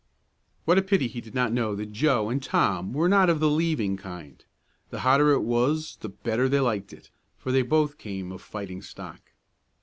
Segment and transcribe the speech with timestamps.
[0.65, 3.47] What a pity he did not know that Joe and Tom were not of the
[3.51, 4.43] "leaving" kind.
[4.89, 8.81] The hotter it was the better they liked it, for they both came of fighting
[8.81, 9.33] stock.